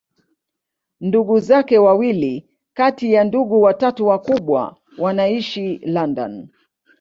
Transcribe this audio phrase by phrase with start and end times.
[1.01, 6.47] Ndugu zake wawili kati ya ndugu watatu wakubwa wanaishi London.